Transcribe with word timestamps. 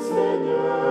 Seigneur. 0.00 0.89